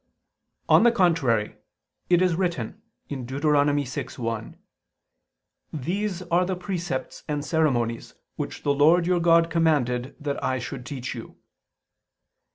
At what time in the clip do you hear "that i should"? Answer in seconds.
10.19-10.87